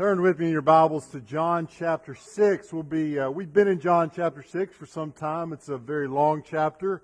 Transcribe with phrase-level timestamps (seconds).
[0.00, 2.72] Turn with me in your Bibles to John chapter 6.
[2.72, 5.52] We'll be, uh, we've been in John chapter 6 for some time.
[5.52, 7.02] It's a very long chapter,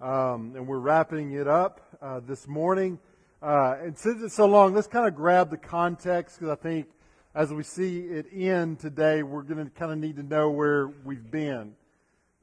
[0.00, 3.00] um, and we're wrapping it up uh, this morning.
[3.42, 6.86] Uh, and since it's so long, let's kind of grab the context because I think
[7.34, 10.86] as we see it end today, we're going to kind of need to know where
[11.04, 11.72] we've been.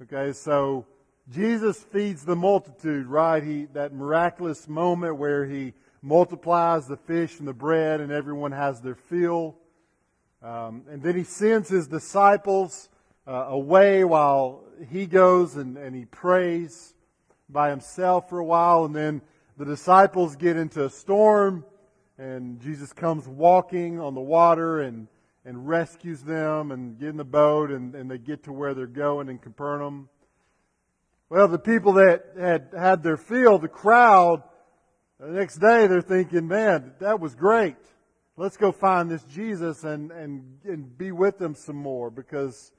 [0.01, 0.85] Okay, so
[1.29, 3.41] Jesus feeds the multitude, right?
[3.41, 8.81] He, that miraculous moment where he multiplies the fish and the bread and everyone has
[8.81, 9.55] their fill.
[10.43, 12.89] Um, and then he sends his disciples
[13.25, 16.93] uh, away while he goes and, and he prays
[17.47, 18.83] by himself for a while.
[18.83, 19.21] And then
[19.57, 21.63] the disciples get into a storm
[22.17, 25.07] and Jesus comes walking on the water and,
[25.45, 28.85] and rescues them and get in the boat and, and they get to where they're
[28.85, 30.09] going in Capernaum.
[31.29, 34.43] Well, the people that had had their fill, the crowd,
[35.21, 37.77] the next day they're thinking, man, that was great.
[38.35, 42.71] Let's go find this Jesus and, and, and be with them some more because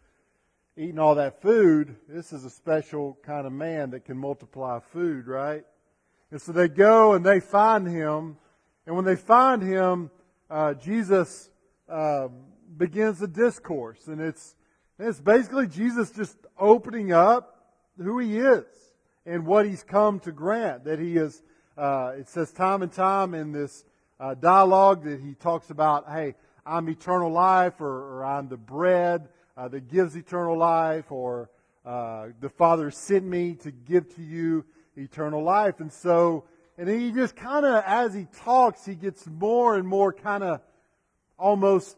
[0.77, 5.29] eating all that food, this is a special kind of man that can multiply food,
[5.29, 5.65] right?
[6.33, 8.37] And so they go and they find him.
[8.85, 10.11] And when they find him,
[10.51, 11.51] uh, Jesus
[11.89, 12.27] uh,
[12.77, 14.09] begins a discourse.
[14.09, 14.57] And it's,
[14.99, 18.65] it's basically Jesus just opening up who he is
[19.25, 20.83] and what he's come to grant.
[20.87, 21.45] That he is,
[21.79, 23.85] uh, it says time and time in this
[24.21, 26.35] uh, dialogue that he talks about, hey,
[26.67, 27.87] I'm eternal life, or,
[28.19, 31.51] or I'm the bread uh, that gives eternal life, or
[31.85, 34.65] uh, the Father sent me to give to you
[34.97, 35.81] eternal life.
[35.81, 36.45] And so,
[36.79, 40.43] and then he just kind of, as he talks, he gets more and more kind
[40.43, 40.61] of
[41.39, 41.97] almost,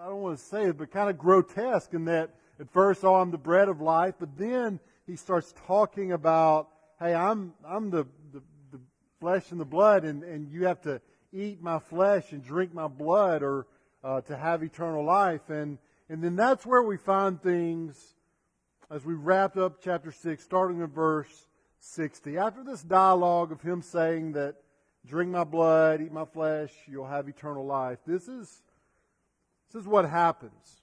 [0.00, 3.16] I don't want to say it, but kind of grotesque in that at first, oh,
[3.16, 6.68] I'm the bread of life, but then he starts talking about,
[7.00, 8.80] hey, I'm, I'm the, the, the
[9.18, 11.00] flesh and the blood, and, and you have to
[11.34, 13.66] eat my flesh and drink my blood or
[14.02, 15.50] uh, to have eternal life.
[15.50, 18.14] And, and then that's where we find things
[18.90, 21.46] as we wrap up chapter 6, starting in verse
[21.80, 22.38] 60.
[22.38, 24.56] After this dialogue of him saying that,
[25.06, 28.62] drink my blood, eat my flesh, you'll have eternal life, this is,
[29.72, 30.80] this is what happens.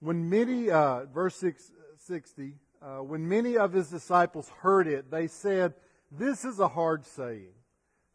[0.00, 1.72] When many, uh, verse six,
[2.04, 5.74] 60, uh, when many of his disciples heard it, they said,
[6.12, 7.54] This is a hard saying.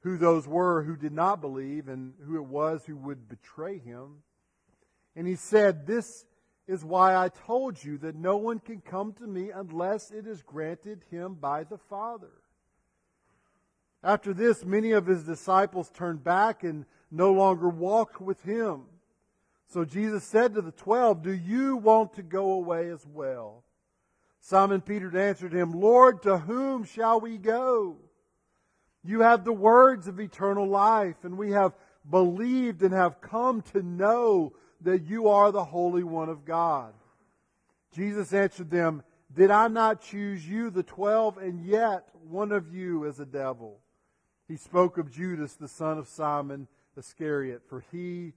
[0.00, 4.22] who those were who did not believe and who it was who would betray him.
[5.14, 6.24] And he said, This
[6.68, 10.42] is why I told you that no one can come to me unless it is
[10.42, 12.32] granted him by the Father.
[14.02, 18.82] After this, many of his disciples turned back and no longer walked with him.
[19.68, 23.64] So Jesus said to the twelve, Do you want to go away as well?
[24.40, 27.96] Simon Peter answered him, Lord, to whom shall we go?
[29.06, 31.72] You have the words of eternal life, and we have
[32.10, 36.92] believed and have come to know that you are the Holy One of God.
[37.94, 39.02] Jesus answered them,
[39.32, 43.78] Did I not choose you, the twelve, and yet one of you is a devil?
[44.48, 48.32] He spoke of Judas, the son of Simon Iscariot, for he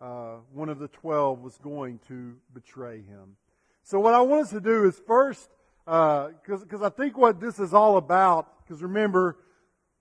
[0.00, 3.36] uh, one of the twelve was going to betray him.
[3.84, 5.48] So what I want us to do is first,
[5.84, 9.36] because uh, I think what this is all about, because remember,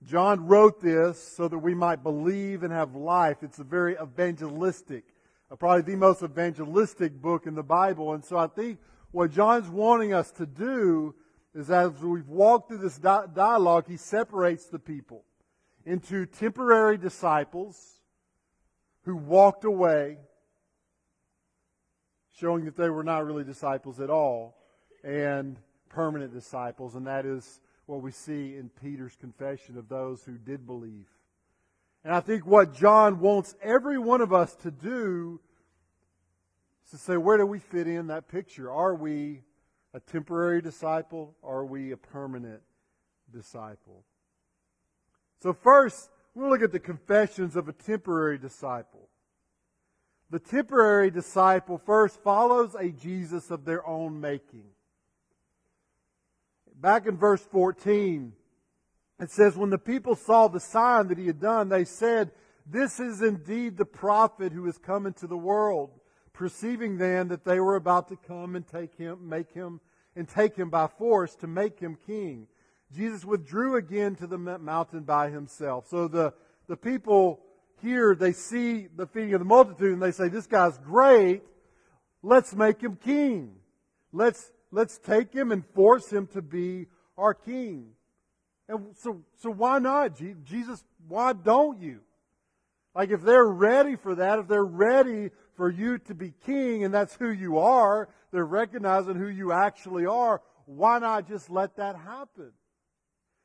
[0.04, 3.38] John wrote this so that we might believe and have life.
[3.44, 5.04] It's a very evangelistic,
[5.52, 8.14] uh, probably the most evangelistic book in the Bible.
[8.14, 8.80] And so I think
[9.12, 11.14] what John's wanting us to do
[11.54, 15.24] is as we've walked through this dialogue, he separates the people
[15.86, 18.00] into temporary disciples
[19.04, 20.18] who walked away,
[22.34, 24.56] showing that they were not really disciples at all,
[25.04, 25.58] and
[25.90, 27.60] permanent disciples, and that is
[27.92, 31.08] what we see in Peter's confession of those who did believe.
[32.04, 35.40] And I think what John wants every one of us to do
[36.86, 38.72] is to say, where do we fit in that picture?
[38.72, 39.44] Are we
[39.94, 41.36] a temporary disciple?
[41.44, 42.62] Are we a permanent
[43.32, 44.04] disciple?
[45.44, 49.10] So first, We'll look at the confessions of a temporary disciple.
[50.30, 54.64] The temporary disciple first follows a Jesus of their own making.
[56.82, 58.34] Back in verse 14,
[59.20, 62.32] it says, When the people saw the sign that he had done, they said,
[62.66, 65.92] This is indeed the prophet who is come into the world.
[66.34, 69.80] Perceiving then that they were about to come and take him, make him,
[70.16, 72.48] and take him by force to make him king,
[72.96, 75.88] Jesus withdrew again to the mountain by himself.
[75.88, 76.34] So the,
[76.68, 77.40] the people
[77.82, 81.42] here, they see the feeding of the multitude and they say, this guy's great.
[82.22, 83.56] Let's make him king.
[84.12, 86.88] Let's, let's take him and force him to be
[87.18, 87.92] our king.
[88.68, 90.20] And so, so why not?
[90.44, 92.02] Jesus, why don't you?
[92.96, 96.94] Like if they're ready for that, if they're ready for you to be king and
[96.94, 101.96] that's who you are, they're recognizing who you actually are, why not just let that
[101.96, 102.52] happen?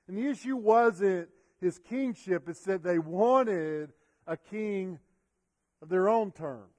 [0.09, 1.29] And the issue wasn't
[1.61, 3.93] his kingship, it's that they wanted
[4.27, 4.99] a king
[5.83, 6.73] of their own terms.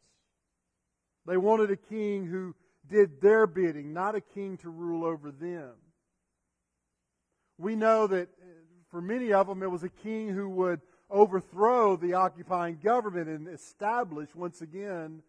[1.26, 2.56] They wanted a king who
[2.90, 5.74] did their bidding, not a king to rule over them.
[7.58, 8.46] We know that uh,
[8.90, 13.48] for many of them, it was a king who would overthrow the occupying government and
[13.48, 15.24] establish once again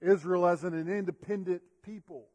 [0.00, 2.28] Israel as an independent people.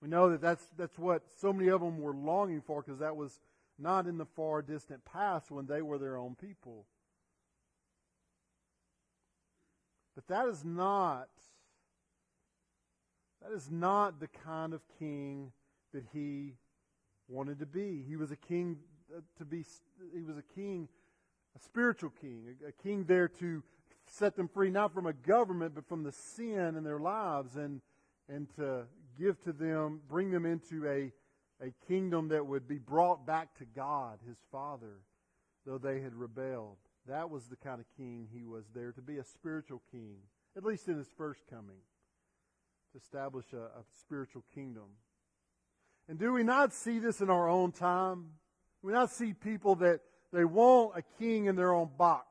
[0.00, 3.16] We know that that's, that's what so many of them were longing for because that
[3.16, 3.40] was
[3.78, 6.86] not in the far distant past when they were their own people.
[10.14, 11.28] But that is not
[13.42, 15.52] that is not the kind of king
[15.92, 16.54] that he
[17.28, 18.04] wanted to be.
[18.06, 18.78] He was a king
[19.14, 19.64] uh, to be
[20.14, 20.88] he was a king
[21.56, 23.62] a spiritual king, a, a king there to
[24.06, 27.80] set them free not from a government but from the sin in their lives and
[28.28, 28.84] and to
[29.18, 31.12] give to them, bring them into a
[31.62, 35.00] a kingdom that would be brought back to God, his Father,
[35.66, 36.78] though they had rebelled.
[37.06, 40.16] That was the kind of king he was there to be a spiritual king,
[40.56, 41.76] at least in his first coming,
[42.92, 44.84] to establish a, a spiritual kingdom.
[46.08, 48.30] And do we not see this in our own time?
[48.82, 50.00] Do we not see people that
[50.32, 52.26] they want a king in their own box.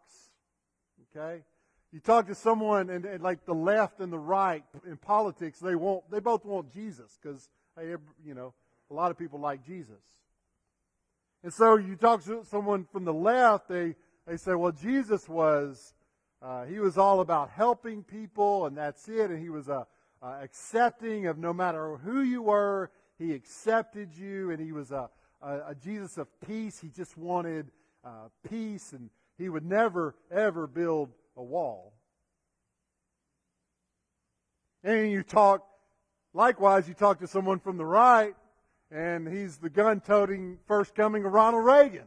[1.16, 1.44] Okay?
[1.92, 5.76] You talk to someone and, and like the left and the right in politics, they
[5.76, 8.54] want they both want Jesus because hey, you know
[8.92, 10.04] a lot of people like Jesus.
[11.44, 13.96] And so you talk to someone from the left, they
[14.28, 15.94] they say, well, Jesus was
[16.42, 19.84] uh, he was all about helping people, and that's it, and he was uh,
[20.22, 25.10] uh, accepting of no matter who you were, he accepted you, and he was a,
[25.42, 26.80] a, a Jesus of peace.
[26.80, 27.72] He just wanted
[28.04, 31.94] uh, peace, and he would never, ever build a wall.
[34.84, 35.66] And you talk,
[36.34, 38.36] likewise, you talk to someone from the right,
[38.92, 42.06] and he's the gun toting first coming of Ronald Reagan.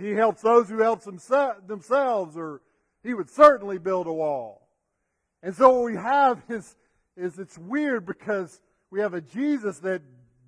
[0.00, 2.62] He helps those who help themselves, or
[3.02, 4.68] he would certainly build a wall.
[5.42, 6.76] And so what we have is,
[7.20, 10.02] is it's weird because we have a Jesus that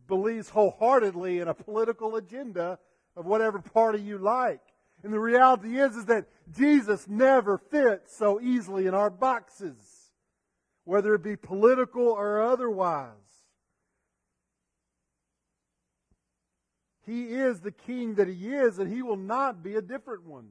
[0.08, 2.78] believes wholeheartedly in a political agenda
[3.16, 4.60] of whatever party you like.
[5.02, 6.26] And the reality is, is that
[6.56, 9.76] Jesus never fits so easily in our boxes,
[10.84, 13.10] whether it be political or otherwise.
[17.04, 20.50] He is the king that he is, and he will not be a different one.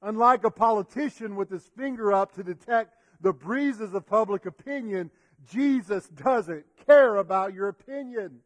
[0.00, 5.10] Unlike a politician with his finger up to detect the breezes of public opinion,
[5.50, 8.40] Jesus doesn't care about your opinion.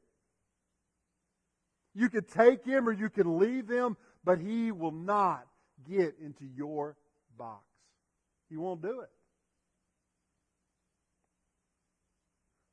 [1.94, 5.46] You can take him or you can leave him, but he will not
[5.88, 6.96] get into your
[7.38, 7.64] box.
[8.50, 9.11] He won't do it.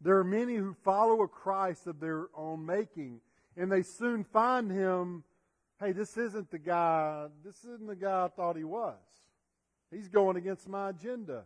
[0.02, 3.22] There are many who follow a Christ of their own making,
[3.56, 5.24] and they soon find him,
[5.80, 8.98] hey, this isn't the guy, this isn't the guy I thought he was.
[9.90, 11.46] He's going against my agenda.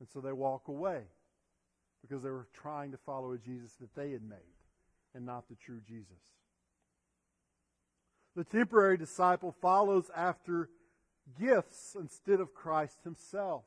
[0.00, 1.02] And so they walk away
[2.02, 4.38] because they were trying to follow a Jesus that they had made
[5.14, 6.16] and not the true Jesus.
[8.34, 10.70] The temporary disciple follows after
[11.38, 13.64] gifts instead of Christ himself.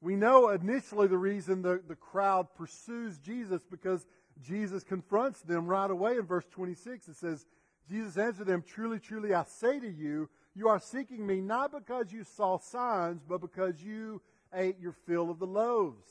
[0.00, 4.06] We know initially the reason the, the crowd pursues Jesus because
[4.42, 7.08] Jesus confronts them right away in verse 26.
[7.08, 7.46] It says,
[7.88, 12.12] Jesus answered them, Truly, truly, I say to you, you are seeking me not because
[12.12, 14.20] you saw signs, but because you
[14.54, 16.08] ate your fill of the loaves.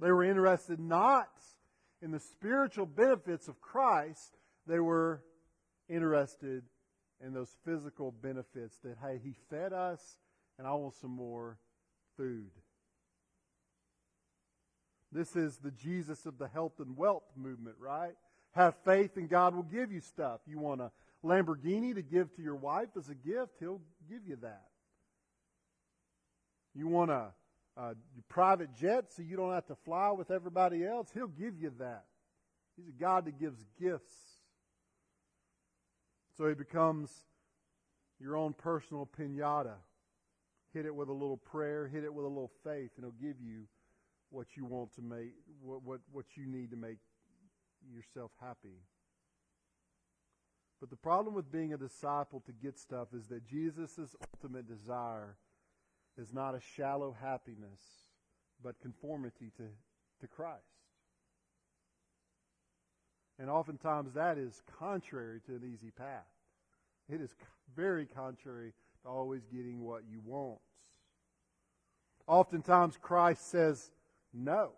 [0.00, 1.28] They were interested not
[2.02, 5.22] in the spiritual benefits of Christ, they were
[5.88, 6.62] interested
[7.24, 10.16] in those physical benefits that, hey, He fed us,
[10.58, 11.58] and I want some more
[12.16, 12.50] food.
[15.12, 18.14] This is the Jesus of the health and wealth movement, right?
[18.52, 20.40] Have faith and God will give you stuff.
[20.46, 20.90] You want a
[21.24, 24.68] Lamborghini to give to your wife as a gift, He'll give you that.
[26.74, 27.32] You want a
[27.76, 27.94] uh,
[28.28, 32.04] private jet so you don't have to fly with everybody else, He'll give you that.
[32.76, 34.14] He's a God that gives gifts.
[36.36, 37.10] So he becomes
[38.18, 39.74] your own personal pinata.
[40.72, 43.40] Hit it with a little prayer, hit it with a little faith, and he'll give
[43.40, 43.64] you
[44.30, 46.98] what you want to make, what, what, what you need to make
[47.92, 48.78] yourself happy.
[50.80, 55.36] But the problem with being a disciple to get stuff is that Jesus' ultimate desire
[56.18, 57.80] is not a shallow happiness,
[58.62, 59.64] but conformity to,
[60.20, 60.62] to Christ.
[63.38, 66.26] And oftentimes that is contrary to an easy path.
[67.08, 67.34] It is
[67.74, 70.60] very contrary to always getting what you want.
[72.26, 73.90] Oftentimes Christ says
[74.34, 74.72] no.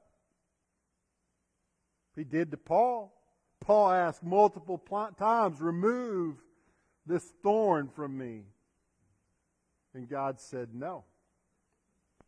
[2.14, 3.12] He did to Paul.
[3.60, 4.78] Paul asked multiple
[5.18, 6.36] times, remove
[7.06, 8.44] this thorn from me.
[9.94, 11.04] And God said, no.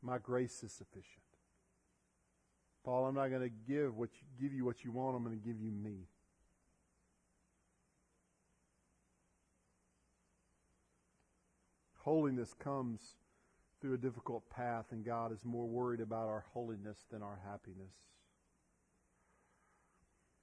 [0.05, 1.23] My grace is sufficient.
[2.85, 5.17] Paul, I'm not going to give what you, give you what you want.
[5.17, 6.09] I'm going to give you me.
[12.01, 13.01] Holiness comes
[13.81, 17.95] through a difficult path, and God is more worried about our holiness than our happiness.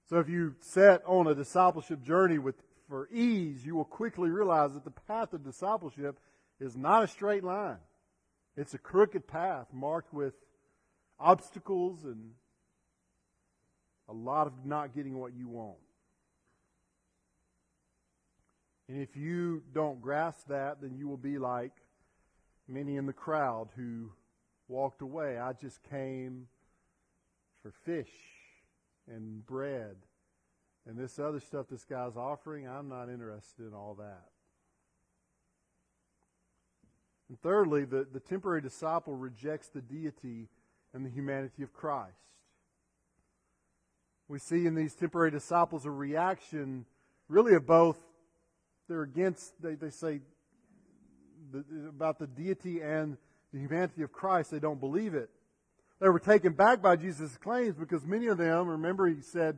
[0.09, 2.55] So if you set on a discipleship journey with,
[2.89, 6.19] for ease, you will quickly realize that the path of discipleship
[6.59, 7.77] is not a straight line.
[8.57, 10.33] It's a crooked path marked with
[11.19, 12.31] obstacles and
[14.09, 15.77] a lot of not getting what you want.
[18.89, 21.71] And if you don't grasp that, then you will be like
[22.67, 24.11] many in the crowd who
[24.67, 25.37] walked away.
[25.37, 26.47] I just came
[27.61, 28.11] for fish
[29.07, 29.95] and bread
[30.87, 32.67] and this other stuff this guy's offering.
[32.67, 34.25] I'm not interested in all that.
[37.31, 40.49] And thirdly, the, the temporary disciple rejects the deity
[40.93, 42.11] and the humanity of Christ.
[44.27, 46.85] We see in these temporary disciples a reaction
[47.29, 47.95] really of both
[48.89, 50.19] they're against, they, they say
[51.53, 53.15] the, about the deity and
[53.53, 54.51] the humanity of Christ.
[54.51, 55.29] They don't believe it.
[56.01, 59.57] They were taken back by Jesus' claims because many of them, remember, he said,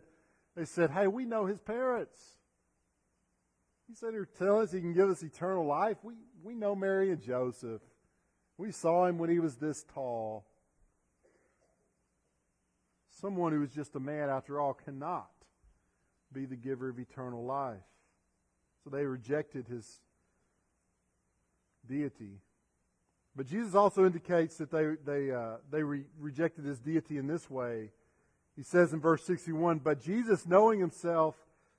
[0.55, 2.19] they said, Hey, we know his parents.
[3.93, 5.97] He said, He'll tell us he can give us eternal life.
[6.01, 7.79] We, we know Mary and Joseph.
[8.57, 10.47] We saw him when he was this tall.
[13.21, 15.29] Someone who is just a man, after all, cannot
[16.31, 17.85] be the giver of eternal life.
[18.83, 19.99] So they rejected his
[21.87, 22.39] deity.
[23.35, 27.47] But Jesus also indicates that they, they, uh, they re- rejected his deity in this
[27.47, 27.91] way.
[28.55, 31.35] He says in verse 61 But Jesus, knowing himself,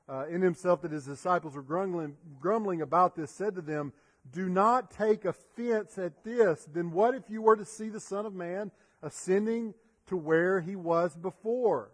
[0.08, 3.92] uh, in himself that his disciples were grumbling, grumbling about this, said to them,
[4.30, 6.66] Do not take offense at this.
[6.72, 8.70] Then what if you were to see the Son of Man
[9.02, 9.74] ascending
[10.06, 11.90] to where he was before?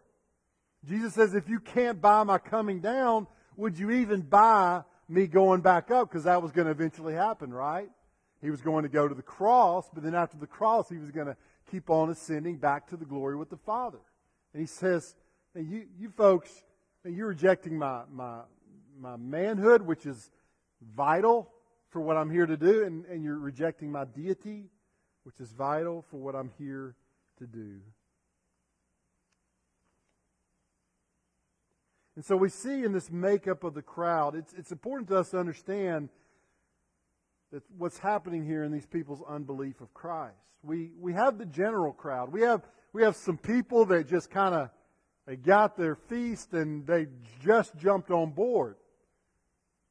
[0.84, 3.26] Jesus says, If you can't buy my coming down,
[3.56, 7.52] would you even buy me going back up because that was going to eventually happen,
[7.52, 7.90] right?
[8.40, 11.10] He was going to go to the cross, but then after the cross, he was
[11.10, 11.36] going to
[11.70, 13.98] keep on ascending back to the glory with the Father.
[14.54, 15.14] And he says,
[15.54, 16.50] and you, you folks,
[17.04, 18.40] you're rejecting my, my,
[18.98, 20.30] my manhood, which is
[20.94, 21.50] vital
[21.88, 24.70] for what I'm here to do, and, and you're rejecting my deity,
[25.24, 26.94] which is vital for what I'm here
[27.38, 27.80] to do.
[32.16, 35.30] And so we see in this makeup of the crowd, it's, it's important to us
[35.30, 36.10] to understand
[37.50, 40.36] that what's happening here in these people's unbelief of Christ.
[40.62, 42.30] We, we have the general crowd.
[42.30, 44.70] We have, we have some people that just kind of,
[45.30, 47.06] they got their feast and they
[47.40, 48.74] just jumped on board.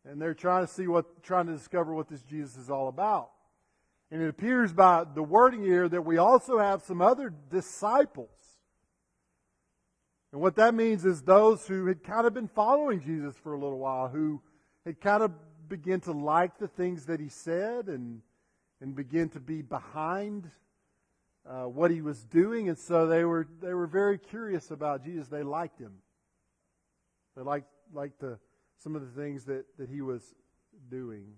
[0.04, 3.30] And they're trying to see what, trying to discover what this Jesus is all about.
[4.12, 8.30] And it appears by the wording here that we also have some other disciples
[10.32, 13.60] and what that means is those who had kind of been following Jesus for a
[13.60, 14.42] little while, who
[14.86, 15.32] had kind of
[15.68, 18.22] begun to like the things that he said and,
[18.80, 20.50] and begin to be behind
[21.48, 22.70] uh, what he was doing.
[22.70, 25.28] And so they were, they were very curious about Jesus.
[25.28, 25.94] They liked him.
[27.36, 28.40] They liked, liked the,
[28.78, 30.24] some of the things that, that he was
[30.90, 31.34] doing.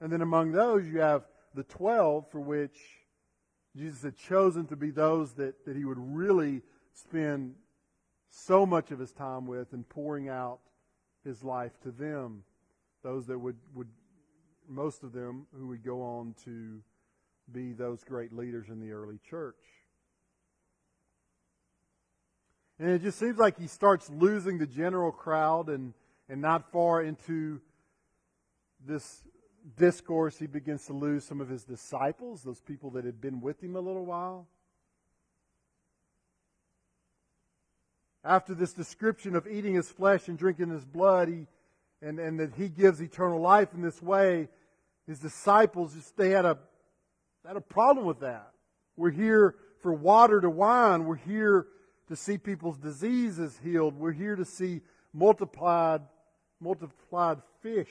[0.00, 2.78] And then among those, you have the 12 for which
[3.76, 6.62] Jesus had chosen to be those that, that he would really
[6.94, 7.54] spend
[8.30, 10.60] so much of his time with and pouring out
[11.24, 12.42] his life to them,
[13.02, 13.88] those that would, would
[14.68, 16.80] most of them who would go on to
[17.52, 19.56] be those great leaders in the early church.
[22.78, 25.94] And it just seems like he starts losing the general crowd and,
[26.28, 27.60] and not far into
[28.86, 29.22] this
[29.76, 33.62] discourse, he begins to lose some of his disciples, those people that had been with
[33.62, 34.46] him a little while.
[38.24, 41.46] After this description of eating his flesh and drinking his blood, he,
[42.02, 44.48] and, and that he gives eternal life in this way,
[45.06, 46.58] his disciples just they had a
[47.46, 48.50] had a problem with that.
[48.96, 51.04] We're here for water to wine.
[51.04, 51.66] We're here
[52.08, 53.94] to see people's diseases healed.
[53.94, 56.02] We're here to see multiplied
[56.60, 57.90] multiplied fish.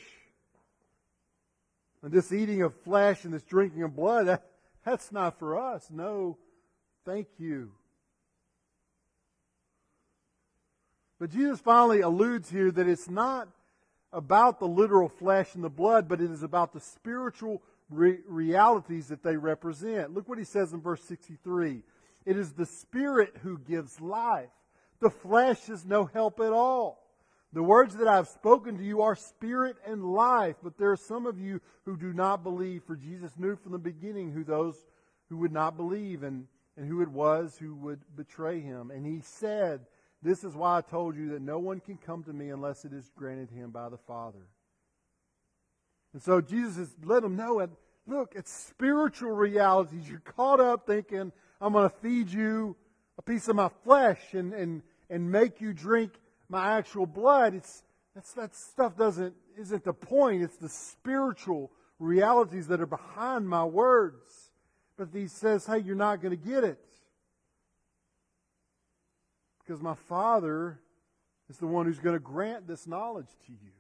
[2.04, 4.46] And this eating of flesh and this drinking of blood, that,
[4.86, 5.88] that's not for us.
[5.90, 6.38] No,
[7.06, 7.72] thank you.
[11.20, 13.48] But Jesus finally alludes here that it's not
[14.14, 19.08] about the literal flesh and the blood, but it is about the spiritual re- realities
[19.08, 20.14] that they represent.
[20.14, 21.84] Look what he says in verse 63.
[22.26, 24.50] It is the Spirit who gives life.
[25.00, 27.04] The flesh is no help at all.
[27.54, 31.26] The words that I've spoken to you are spirit and life, but there are some
[31.26, 34.76] of you who do not believe, for Jesus knew from the beginning who those
[35.30, 38.92] who would not believe and, and who it was who would betray him.
[38.92, 39.86] And he said,
[40.22, 42.94] This is why I told you that no one can come to me unless it
[42.94, 44.48] is granted him by the Father.
[46.18, 47.70] And so Jesus has let them know that,
[48.08, 50.10] look, it's spiritual realities.
[50.10, 51.32] You're caught up thinking,
[51.62, 52.76] I'm going to feed you
[53.20, 54.82] a piece of my flesh and, and,
[55.12, 56.14] and make you drink
[56.50, 57.54] my actual blood.
[57.54, 57.84] It's
[58.16, 60.42] that's, that stuff doesn't isn't the point.
[60.42, 64.50] It's the spiritual realities that are behind my words.
[64.98, 66.84] But he says, hey, you're not going to get it.
[69.60, 70.80] Because my Father
[71.48, 73.77] is the one who's going to grant this knowledge to you.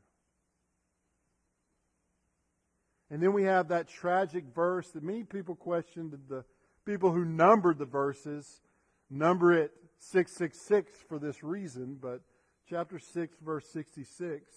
[3.10, 6.18] And then we have that tragic verse that many people questioned.
[6.28, 6.44] The
[6.86, 8.62] people who numbered the verses
[9.10, 12.22] number it 666 for this reason, but
[12.70, 14.52] chapter 6, verse 66.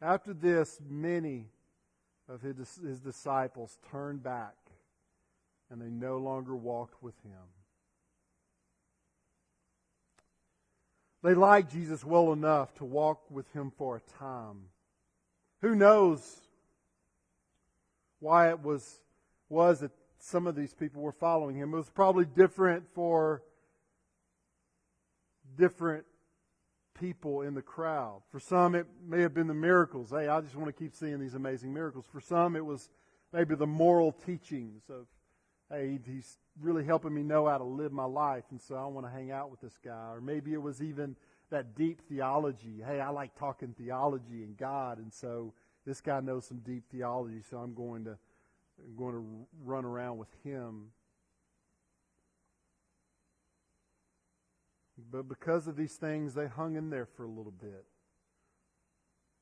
[0.00, 1.46] After this, many
[2.28, 4.54] of his, his disciples turned back
[5.70, 7.42] and they no longer walked with him.
[11.22, 14.66] They liked Jesus well enough to walk with him for a time.
[15.62, 16.40] Who knows
[18.20, 19.00] why it was,
[19.48, 21.72] was that some of these people were following him?
[21.72, 23.42] It was probably different for
[25.56, 26.04] different
[26.98, 28.22] people in the crowd.
[28.30, 30.10] For some, it may have been the miracles.
[30.10, 32.04] Hey, I just want to keep seeing these amazing miracles.
[32.10, 32.88] For some, it was
[33.32, 35.06] maybe the moral teachings of,
[35.70, 39.06] hey, he's really helping me know how to live my life, and so I want
[39.06, 40.10] to hang out with this guy.
[40.10, 41.14] Or maybe it was even
[41.50, 42.82] that deep theology.
[42.84, 45.54] Hey, I like talking theology and God, and so
[45.88, 48.16] this guy knows some deep theology, so I'm going to
[48.80, 49.24] I'm going to
[49.64, 50.92] run around with him
[55.10, 57.84] But because of these things, they hung in there for a little bit.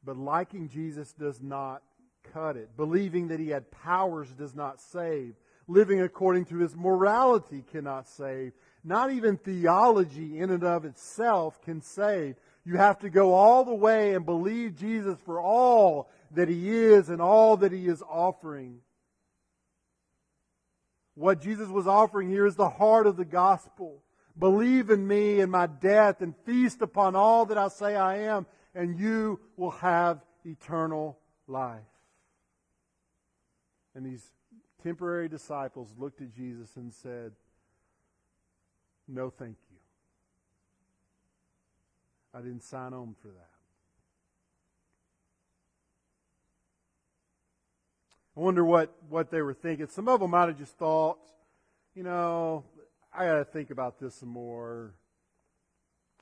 [0.04, 1.82] But liking Jesus does not
[2.32, 2.76] cut it.
[2.76, 5.34] Believing that he had powers does not save.
[5.66, 8.52] Living according to his morality cannot save.
[8.84, 12.36] Not even theology in and of itself can save.
[12.64, 17.08] You have to go all the way and believe Jesus for all that he is
[17.08, 18.80] and all that he is offering.
[21.14, 24.02] What Jesus was offering here is the heart of the gospel.
[24.38, 28.46] Believe in me and my death and feast upon all that I say I am,
[28.74, 31.80] and you will have eternal life.
[33.94, 34.30] And these
[34.82, 37.32] temporary disciples looked at Jesus and said,
[39.08, 39.76] No, thank you.
[42.34, 43.55] I didn't sign on for that.
[48.36, 49.88] I wonder what, what they were thinking.
[49.88, 51.18] Some of them might have just thought,
[51.94, 52.64] you know,
[53.12, 54.92] I got to think about this some more.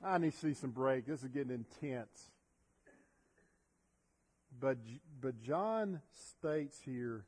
[0.01, 1.05] I need to see some break.
[1.05, 1.51] This is getting
[1.81, 2.31] intense.
[4.61, 4.77] But,
[5.19, 7.25] but John states here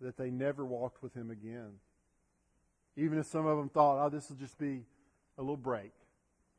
[0.00, 1.74] that they never walked with him again.
[2.96, 4.82] Even if some of them thought, oh, this will just be
[5.38, 5.92] a little break.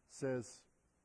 [0.09, 0.61] Says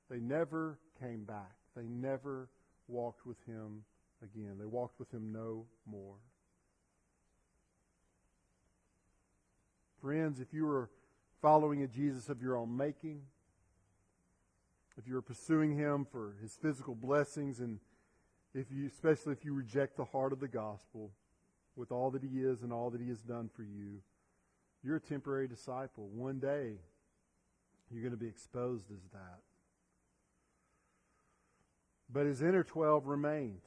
[0.09, 1.57] they never came back.
[1.75, 2.49] They never
[2.87, 3.83] walked with him
[4.23, 4.59] again.
[4.61, 6.15] They walked with him no more.
[10.07, 10.89] Friends, if you were
[11.43, 13.23] following a Jesus of your own making,
[14.97, 17.81] if you're pursuing him for his physical blessings, and
[18.55, 21.11] if you, especially if you reject the heart of the gospel
[21.75, 24.01] with all that he is and all that he has done for you,
[24.85, 26.09] you're a temporary disciple.
[26.15, 26.75] One day,
[27.91, 29.41] you're going to be exposed as that.
[32.13, 33.63] But his inner 12 remained.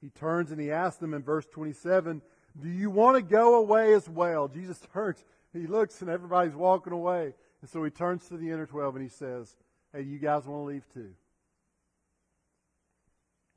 [0.00, 2.22] He turns and he asks them in verse 27,
[2.62, 4.46] Do you want to go away as well?
[4.46, 7.34] Jesus turns he looks and everybody's walking away.
[7.60, 9.56] And so he turns to the inner 12 and he says,
[9.92, 11.14] Hey, you guys want to leave too?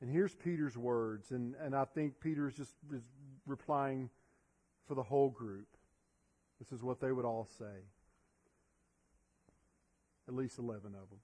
[0.00, 3.00] And here's Peter's words, and, and I think Peter is just is
[3.46, 4.10] replying
[4.86, 5.66] for the whole group.
[6.58, 7.84] This is what they would all say.
[10.28, 11.20] At least 11 of them.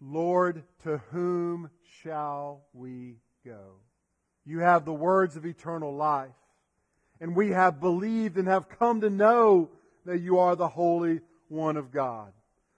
[0.00, 1.70] Lord, to whom
[2.02, 3.76] shall we go?
[4.44, 6.30] You have the words of eternal life.
[7.20, 9.70] And we have believed and have come to know
[10.06, 12.32] that you are the Holy One of God.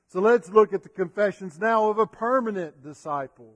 [0.09, 3.55] So let's look at the confessions now of a permanent disciple.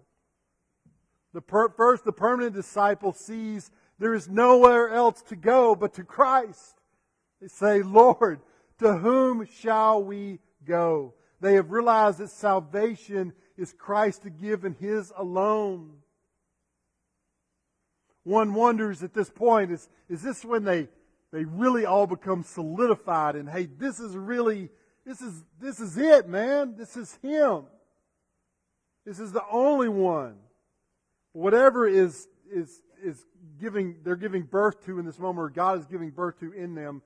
[1.34, 6.04] The per- first, the permanent disciple sees there is nowhere else to go but to
[6.04, 6.80] Christ.
[7.40, 8.40] They say, Lord,
[8.78, 11.14] to whom shall we go?
[11.40, 15.92] They have realized that salvation is Christ to give and His alone.
[18.26, 20.88] One wonders at this point, is, is this when they,
[21.32, 24.68] they really all become solidified and hey, this is really,
[25.06, 26.74] this is, this is it, man.
[26.76, 27.66] This is Him.
[29.04, 30.34] This is the only one.
[31.34, 33.24] Whatever is, is, is
[33.60, 36.74] giving, they're giving birth to in this moment, or God is giving birth to in
[36.74, 37.02] them,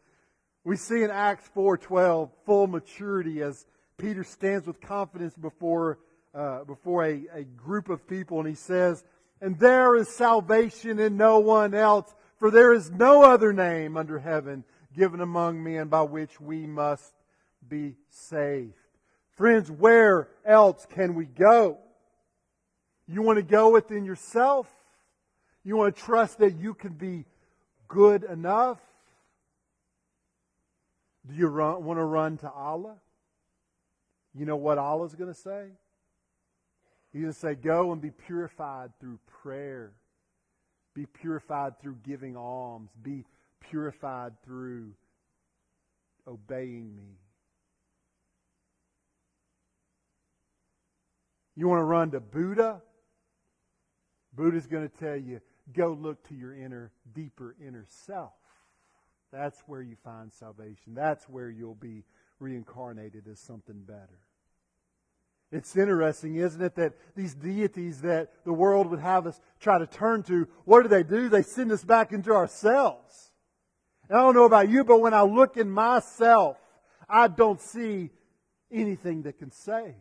[0.64, 3.66] we see in Acts 4.12 full maturity as
[3.98, 5.98] Peter stands with confidence before,
[6.34, 9.04] uh, before a, a group of people and he says,
[9.40, 14.18] And there is salvation in no one else, for there is no other name under
[14.18, 17.12] heaven given among men by which we must
[17.66, 18.74] be saved.
[19.36, 21.78] Friends, where else can we go?
[23.06, 24.68] You want to go within yourself?
[25.64, 27.24] You want to trust that you can be
[27.88, 28.78] good enough?
[31.26, 32.96] Do you run, want to run to Allah?
[34.34, 35.68] You know what Allah's going to say?
[37.12, 39.92] He's going to say, Go and be purified through prayer.
[40.94, 42.90] Be purified through giving alms.
[43.02, 43.24] Be
[43.60, 44.92] purified through
[46.26, 47.18] obeying me.
[51.56, 52.82] You want to run to Buddha?
[54.32, 55.40] Buddha's going to tell you,
[55.72, 58.32] go look to your inner, deeper inner self.
[59.32, 60.94] That's where you find salvation.
[60.94, 62.04] That's where you'll be
[62.38, 64.20] reincarnated as something better.
[65.52, 69.86] It's interesting, isn't it, that these deities that the world would have us try to
[69.86, 71.28] turn to, what do they do?
[71.28, 73.32] They send us back into ourselves.
[74.08, 76.56] And I don't know about you, but when I look in myself,
[77.08, 78.10] I don't see
[78.70, 79.94] anything that can save.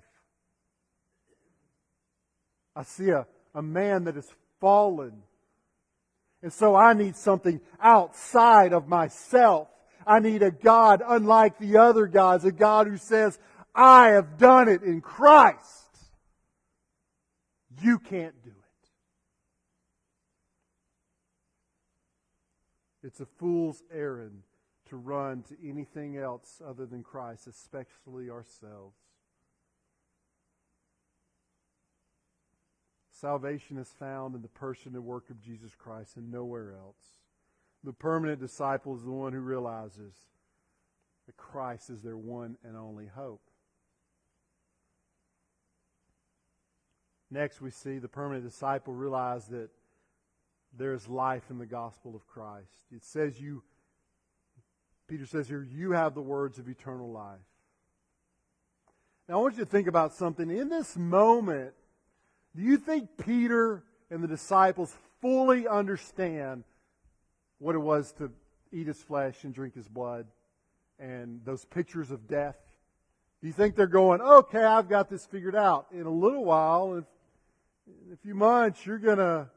[2.76, 4.30] I see a, a man that is
[4.62, 5.24] fallen.
[6.44, 9.68] And so I need something outside of myself.
[10.06, 13.38] I need a God unlike the other gods, a God who says,
[13.82, 15.88] I have done it in Christ.
[17.82, 18.56] You can't do it.
[23.08, 24.44] It's a fool's errand
[24.90, 28.98] to run to anything else other than Christ, especially ourselves.
[33.12, 37.00] Salvation is found in the person and work of Jesus Christ and nowhere else.
[37.86, 40.16] The permanent disciple is the one who realizes
[41.28, 43.49] that Christ is their one and only hope.
[47.32, 49.70] Next, we see the permanent disciple realize that
[50.78, 52.70] there is life in the gospel of Christ.
[52.92, 53.64] It says you,
[55.08, 57.38] Peter says here, you have the words of eternal life.
[59.28, 60.50] Now, I want you to think about something.
[60.50, 61.74] In this moment,
[62.56, 66.64] do you think Peter and the disciples fully understand
[67.60, 68.32] what it was to
[68.72, 70.26] eat his flesh and drink his blood
[71.00, 72.58] and those pictures of death?
[73.42, 75.88] Do you think they're going, okay, I've got this figured out?
[75.92, 77.04] In a little while,
[78.08, 79.48] in a few months, you're going to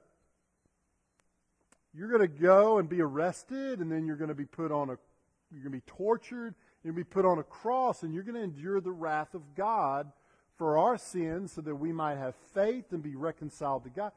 [1.94, 4.90] you're going to go and be arrested, and then you're going to be put on
[4.90, 4.98] a
[5.50, 8.22] you're going to be tortured, you're going to be put on a cross, and you're
[8.22, 10.10] going to endure the wrath of God
[10.56, 14.12] for our sins, so that we might have faith and be reconciled to God.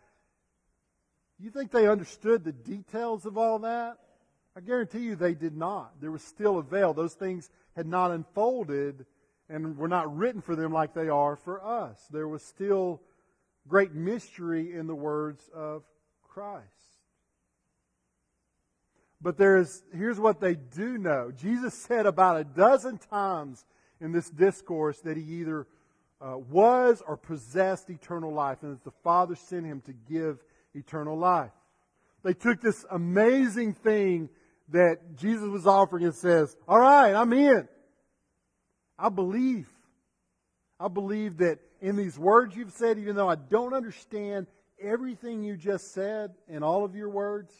[1.40, 3.98] You think they understood the details of all that?
[4.56, 6.00] I guarantee you they did not.
[6.00, 6.94] There was still a veil.
[6.94, 9.06] Those things had not unfolded
[9.50, 12.00] and were not written for them like they are for us.
[12.10, 13.02] There was still
[13.68, 15.84] great mystery in the words of
[16.24, 16.66] Christ.
[19.22, 21.32] But there's, here's what they do know.
[21.32, 23.66] Jesus said about a dozen times
[24.00, 25.68] in this discourse that he either
[26.22, 30.40] uh, was or possessed eternal life, and that the Father sent him to give
[30.74, 31.52] eternal life.
[32.24, 34.30] They took this amazing thing
[34.70, 37.68] that Jesus was offering and says, All right, I'm in.
[38.98, 39.68] I believe.
[40.80, 44.48] I believe that in these words you've said, even though I don't understand
[44.82, 47.54] everything you just said in all of your words,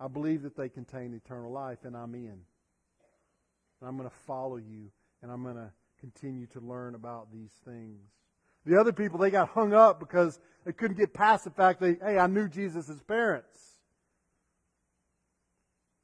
[0.00, 2.40] I believe that they contain eternal life, and I'm in.
[3.80, 4.90] And I'm going to follow you,
[5.22, 8.00] and I'm going to continue to learn about these things.
[8.66, 11.98] The other people, they got hung up because they couldn't get past the fact that,
[12.02, 13.58] hey, I knew Jesus' parents.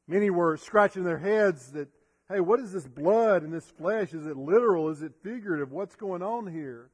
[0.06, 1.88] Many were scratching their heads that,
[2.28, 4.12] hey, what is this blood and this flesh?
[4.12, 4.88] Is it literal?
[4.90, 5.72] Is it figurative?
[5.72, 6.90] What's going on here?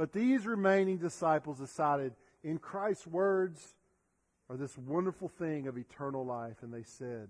[0.00, 3.60] But these remaining disciples decided, in Christ's words,
[4.48, 6.56] are this wonderful thing of eternal life.
[6.62, 7.28] And they said,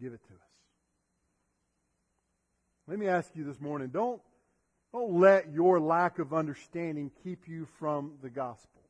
[0.00, 0.40] Give it to us.
[2.88, 4.22] Let me ask you this morning don't,
[4.94, 8.80] don't let your lack of understanding keep you from the gospel.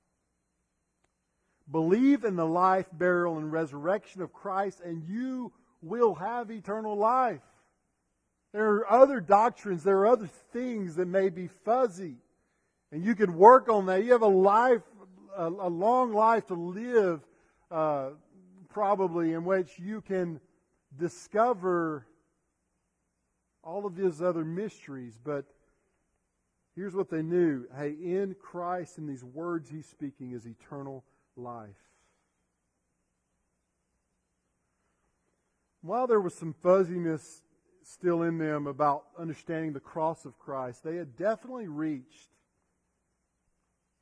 [1.69, 5.51] Believe in the life, burial, and resurrection of Christ, and you
[5.83, 7.41] will have eternal life.
[8.55, 12.19] There are other doctrines, there are other things that may be fuzzy,
[12.93, 14.05] and you can work on that.
[14.05, 14.83] You have a life,
[15.37, 17.21] a, a long life to live,
[17.73, 18.11] uh,
[18.69, 20.39] probably, in which you can
[20.97, 22.07] discover
[23.65, 25.47] all of these other mysteries, but
[26.77, 27.67] here's what they knew.
[27.77, 31.03] Hey, in Christ, in these words he's speaking, is eternal
[31.37, 31.71] life.
[35.83, 37.43] While there was some fuzziness
[37.87, 42.31] still in them about understanding the cross of Christ, they had definitely reached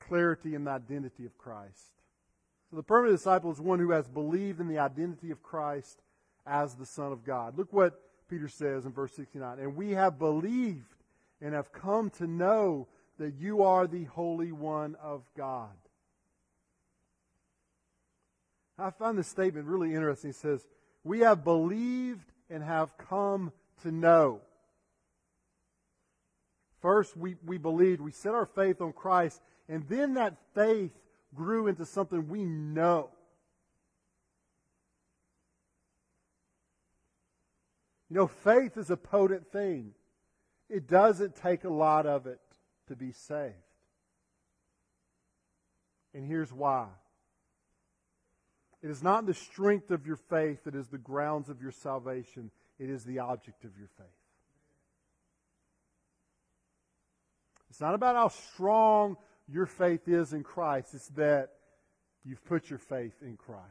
[0.01, 1.92] clarity in the identity of Christ.
[2.71, 6.01] So the permanent disciple is one who has believed in the identity of Christ
[6.47, 7.59] as the Son of God.
[7.59, 9.59] Look what Peter says in verse 69.
[9.59, 10.95] And we have believed
[11.40, 15.68] and have come to know that you are the Holy One of God.
[18.79, 20.31] I find this statement really interesting.
[20.31, 20.66] It says,
[21.05, 24.40] We have believed and have come to know.
[26.81, 30.90] First, we, we believed, we set our faith on Christ, and then that faith
[31.35, 33.11] grew into something we know.
[38.11, 39.92] You know, faith is a potent thing.
[40.68, 42.40] It doesn't take a lot of it
[42.88, 43.55] to be saved.
[46.12, 46.88] And here's why.
[48.83, 52.51] It is not the strength of your faith that is the grounds of your salvation,
[52.79, 54.07] it is the object of your faith.
[57.71, 59.17] It's not about how strong
[59.49, 61.51] your faith is in Christ, it's that
[62.25, 63.63] you've put your faith in Christ.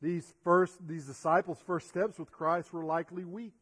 [0.00, 3.54] These first these disciples' first steps with Christ were likely weak.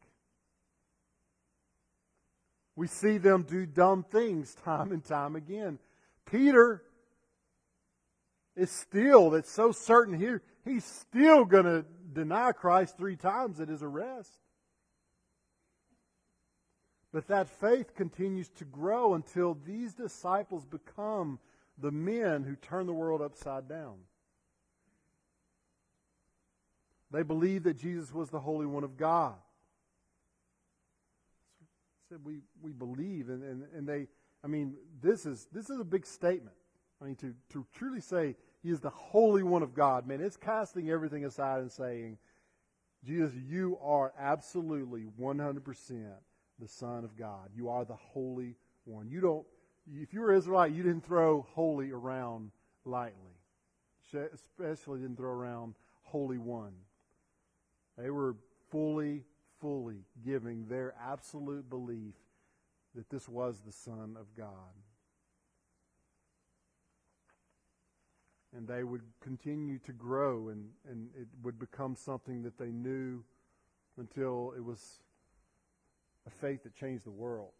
[2.75, 5.77] We see them do dumb things time and time again.
[6.25, 6.81] Peter
[8.55, 13.69] is still that's so certain here he's still going to deny Christ three times at
[13.69, 14.37] his arrest.
[17.13, 21.39] But that faith continues to grow until these disciples become
[21.77, 23.95] the men who turn the world upside down.
[27.11, 29.35] They believed that Jesus was the Holy One of God.
[32.07, 34.07] Said we, we believe and, and, and they
[34.43, 36.55] I mean this is this is a big statement.
[37.01, 40.37] I mean to, to truly say he is the Holy One of God, man, it's
[40.37, 42.17] casting everything aside and saying,
[43.03, 46.05] Jesus, you are absolutely 100%
[46.59, 47.49] the Son of God.
[47.55, 49.09] You are the Holy One.
[49.09, 49.45] You don't,
[49.91, 52.51] if you were Israelite, you didn't throw holy around
[52.85, 53.15] lightly.
[54.13, 56.73] Especially didn't throw around Holy One.
[57.97, 58.35] They were
[58.69, 59.23] fully,
[59.59, 62.13] fully giving their absolute belief
[62.93, 64.47] that this was the Son of God.
[68.55, 73.23] And they would continue to grow, and, and it would become something that they knew
[73.97, 74.99] until it was
[76.27, 77.51] a faith that changed the world.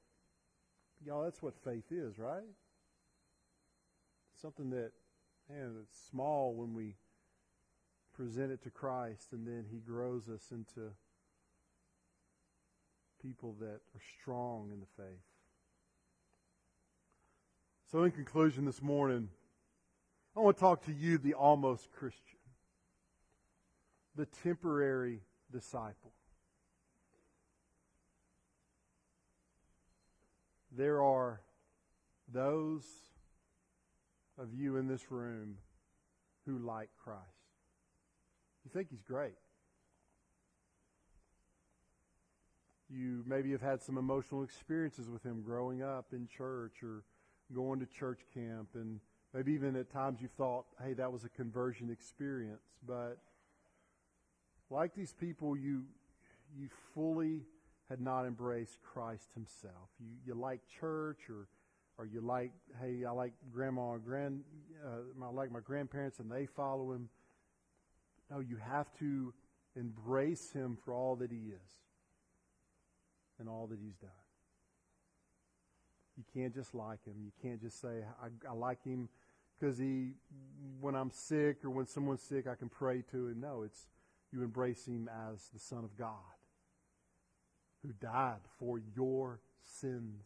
[1.06, 2.44] Y'all, that's what faith is, right?
[4.42, 4.92] Something that,
[5.50, 6.96] man, it's small when we
[8.14, 10.92] present it to Christ, and then He grows us into
[13.22, 15.22] people that are strong in the faith.
[17.92, 19.30] So, in conclusion, this morning,
[20.36, 22.40] I want to talk to you, the almost Christian,
[24.16, 25.20] the temporary
[25.52, 26.14] disciple.
[30.72, 31.42] There are
[32.32, 32.86] those
[34.38, 35.58] of you in this room
[36.46, 37.20] who like Christ.
[38.64, 39.34] You think he's great.
[42.90, 47.04] You maybe have had some emotional experiences with him growing up in church or
[47.54, 49.02] going to church camp and
[49.34, 52.64] maybe even at times you thought, hey, that was a conversion experience.
[52.88, 53.18] But
[54.70, 55.84] like these people, you
[56.58, 57.42] you fully
[57.90, 59.90] had not embraced Christ himself.
[60.00, 61.48] You you like church or
[61.98, 64.42] or you like, hey, I like grandma and grand,
[64.84, 67.10] uh, I like my grandparents and they follow him.
[68.30, 69.34] No, you have to
[69.76, 71.72] embrace him for all that he is
[73.40, 74.10] and all that he's done.
[76.18, 77.16] You can't just like him.
[77.24, 79.10] You can't just say, I, I like him
[79.60, 80.14] because he,
[80.80, 83.40] when I'm sick or when someone's sick, I can pray to him.
[83.42, 83.88] No, it's
[84.32, 86.16] you embrace him as the Son of God
[87.82, 90.24] who died for your sins.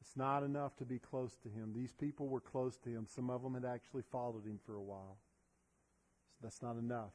[0.00, 1.72] It's not enough to be close to him.
[1.74, 3.06] These people were close to him.
[3.08, 5.16] Some of them had actually followed him for a while.
[6.32, 7.12] So that's not enough.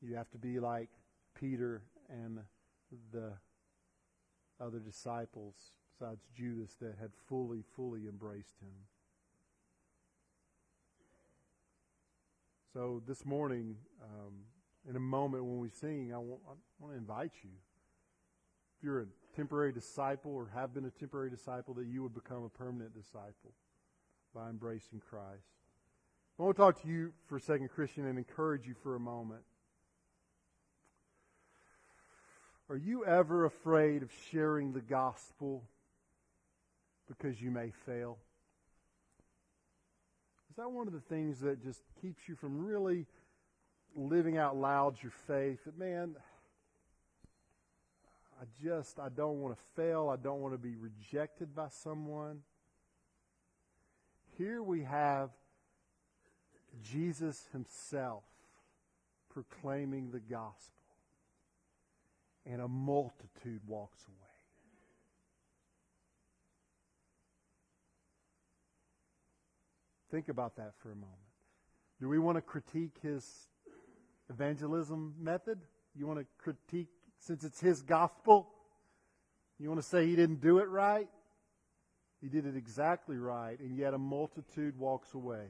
[0.00, 0.88] You have to be like
[1.38, 2.38] Peter and
[3.12, 3.32] the
[4.60, 5.54] other disciples,
[5.92, 8.74] besides Judas, that had fully, fully embraced him.
[12.72, 14.32] So this morning, um,
[14.88, 17.50] in a moment when we sing, I want, I want to invite you.
[18.78, 22.44] If you're a temporary disciple or have been a temporary disciple, that you would become
[22.44, 23.52] a permanent disciple
[24.34, 25.44] by embracing Christ.
[26.38, 29.00] I want to talk to you for a second, Christian, and encourage you for a
[29.00, 29.42] moment.
[32.68, 35.64] Are you ever afraid of sharing the gospel
[37.08, 38.18] because you may fail?
[40.50, 43.06] Is that one of the things that just keeps you from really
[43.94, 45.64] living out loud your faith?
[45.64, 46.14] That, man,
[48.40, 50.08] I just, I don't want to fail.
[50.08, 52.40] I don't want to be rejected by someone.
[54.38, 55.30] Here we have
[56.82, 58.24] Jesus himself
[59.30, 60.81] proclaiming the gospel
[62.46, 64.16] and a multitude walks away.
[70.10, 71.16] Think about that for a moment.
[72.00, 73.24] Do we want to critique his
[74.28, 75.60] evangelism method?
[75.94, 78.48] You want to critique, since it's his gospel,
[79.58, 81.08] you want to say he didn't do it right?
[82.20, 85.46] He did it exactly right, and yet a multitude walks away.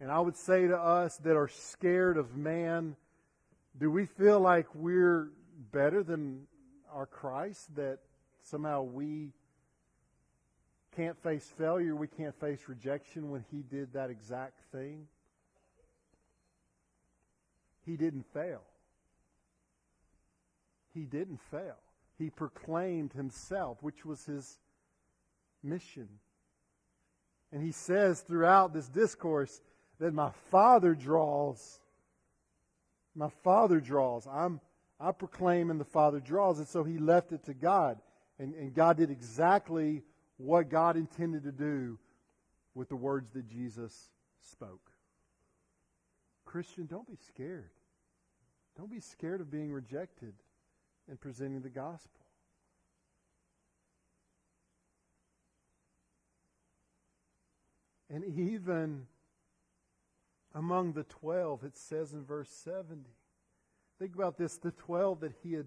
[0.00, 2.96] And I would say to us that are scared of man
[3.78, 5.30] do we feel like we're
[5.72, 6.46] better than
[6.92, 7.74] our Christ?
[7.76, 7.98] That
[8.42, 9.32] somehow we
[10.94, 15.06] can't face failure, we can't face rejection when He did that exact thing?
[17.84, 18.62] He didn't fail.
[20.94, 21.76] He didn't fail.
[22.18, 24.58] He proclaimed Himself, which was His
[25.62, 26.08] mission.
[27.52, 29.60] And He says throughout this discourse
[30.00, 31.80] that my Father draws
[33.16, 34.26] my Father draws.
[34.26, 34.60] I'm,
[35.00, 36.58] I proclaim and the Father draws.
[36.58, 37.98] And so he left it to God.
[38.38, 40.02] And, and God did exactly
[40.36, 41.98] what God intended to do
[42.74, 44.90] with the words that Jesus spoke.
[46.44, 47.70] Christian, don't be scared.
[48.76, 50.34] Don't be scared of being rejected
[51.08, 52.20] and presenting the gospel.
[58.10, 59.06] And even
[60.56, 63.02] among the 12, it says in verse 70.
[63.98, 65.66] Think about this the 12 that he had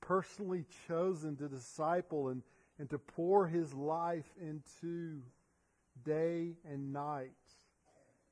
[0.00, 2.42] personally chosen to disciple and,
[2.78, 5.20] and to pour his life into
[6.04, 7.30] day and night.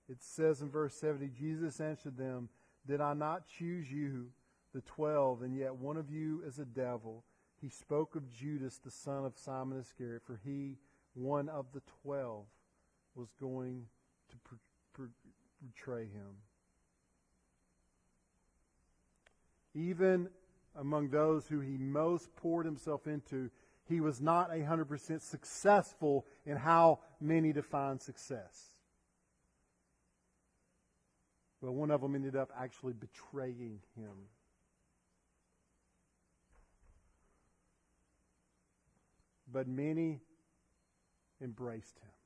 [0.09, 2.49] It says in verse 70 Jesus answered them,
[2.87, 4.29] Did I not choose you,
[4.75, 7.23] the 12, and yet one of you is a devil?
[7.61, 10.79] He spoke of Judas, the son of Simon Iscariot, for he,
[11.12, 12.47] one of the 12,
[13.14, 13.85] was going
[14.31, 14.37] to
[15.62, 16.37] betray him.
[19.75, 20.29] Even
[20.77, 23.51] among those who he most poured himself into,
[23.88, 28.73] he was not 100% successful in how many define success.
[31.62, 34.29] But one of them ended up actually betraying him.
[39.51, 40.21] But many
[41.40, 42.17] embraced him.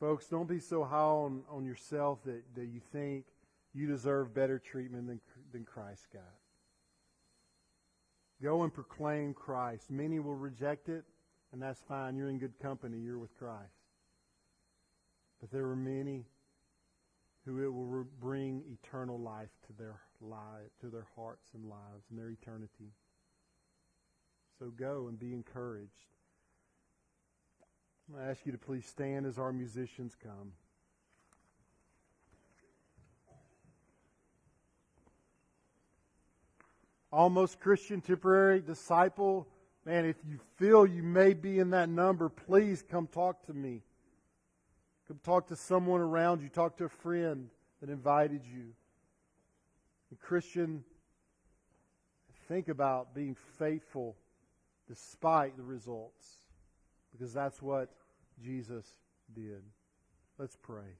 [0.00, 3.24] Folks, don't be so high on, on yourself that, that you think
[3.74, 5.20] you deserve better treatment than,
[5.52, 6.22] than Christ got.
[8.40, 9.90] Go and proclaim Christ.
[9.90, 11.04] Many will reject it,
[11.52, 12.16] and that's fine.
[12.16, 12.98] You're in good company.
[12.98, 13.74] You're with Christ.
[15.40, 16.26] But there are many
[17.44, 22.18] who it will bring eternal life to their life, to their hearts and lives and
[22.18, 22.92] their eternity.
[24.58, 26.17] So go and be encouraged.
[28.16, 30.52] I ask you to please stand as our musicians come.
[37.12, 39.46] Almost Christian, temporary disciple.
[39.84, 43.82] Man, if you feel you may be in that number, please come talk to me.
[45.06, 46.48] Come talk to someone around you.
[46.48, 47.48] Talk to a friend
[47.80, 48.72] that invited you.
[50.10, 50.82] And Christian,
[52.48, 54.16] think about being faithful
[54.86, 56.36] despite the results
[57.12, 57.90] because that's what
[58.42, 58.86] Jesus
[59.34, 59.62] did.
[60.38, 60.96] Let's pray.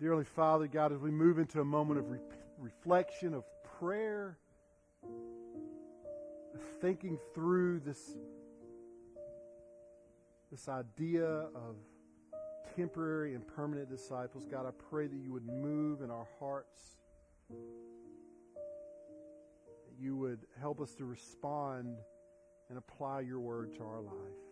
[0.00, 2.18] Dearly Father, God, as we move into a moment of re-
[2.58, 3.44] reflection, of
[3.78, 4.38] prayer,
[5.04, 8.16] of thinking through this,
[10.50, 11.76] this idea of
[12.76, 14.46] temporary and permanent disciples.
[14.50, 16.96] God, I pray that you would move in our hearts.
[17.48, 17.58] That
[20.00, 21.96] you would help us to respond
[22.68, 24.51] and apply your word to our life.